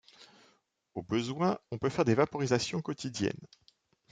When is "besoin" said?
1.03-1.59